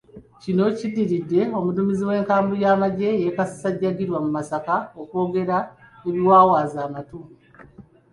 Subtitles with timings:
[0.41, 5.57] Kino kiddiridde omuduumizi w'enkambi y'amagye e Kasajjagirwa mu Masaka okwogera
[6.07, 7.19] ebiwawaaza amatu.